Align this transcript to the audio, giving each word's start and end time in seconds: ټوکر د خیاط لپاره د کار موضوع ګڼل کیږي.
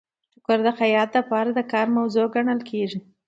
ټوکر 0.33 0.59
د 0.65 0.69
خیاط 0.79 1.09
لپاره 1.19 1.49
د 1.53 1.59
کار 1.71 1.87
موضوع 1.97 2.25
ګڼل 2.35 2.59
کیږي. 2.69 2.99